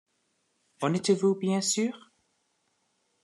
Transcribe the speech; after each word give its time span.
En 0.81 0.95
êtes-vous 0.95 1.35
bien 1.35 1.61
sûrs?... 1.61 2.09